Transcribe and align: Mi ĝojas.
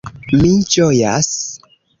Mi 0.37 0.49
ĝojas. 0.77 1.31